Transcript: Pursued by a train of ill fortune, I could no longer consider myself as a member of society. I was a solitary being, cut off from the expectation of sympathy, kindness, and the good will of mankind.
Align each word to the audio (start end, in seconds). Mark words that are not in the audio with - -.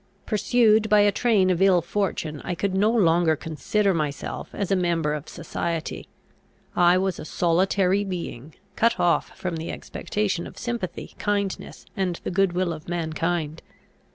Pursued 0.25 0.89
by 0.89 1.01
a 1.01 1.11
train 1.11 1.51
of 1.51 1.61
ill 1.61 1.79
fortune, 1.83 2.41
I 2.43 2.55
could 2.55 2.73
no 2.73 2.89
longer 2.89 3.35
consider 3.35 3.93
myself 3.93 4.49
as 4.51 4.71
a 4.71 4.75
member 4.75 5.13
of 5.13 5.29
society. 5.29 6.07
I 6.75 6.97
was 6.97 7.19
a 7.19 7.23
solitary 7.23 8.03
being, 8.03 8.55
cut 8.75 8.99
off 8.99 9.37
from 9.37 9.57
the 9.57 9.69
expectation 9.69 10.47
of 10.47 10.57
sympathy, 10.57 11.13
kindness, 11.19 11.85
and 11.95 12.15
the 12.23 12.31
good 12.31 12.53
will 12.53 12.73
of 12.73 12.89
mankind. 12.89 13.61